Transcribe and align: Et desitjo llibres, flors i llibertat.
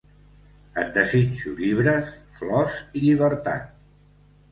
Et 0.83 0.87
desitjo 0.95 1.53
llibres, 1.59 2.09
flors 2.39 2.79
i 2.79 3.03
llibertat. 3.05 3.69